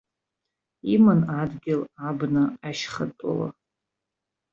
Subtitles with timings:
[0.93, 3.49] Иман адгьыл, абна, ашьхатәыла.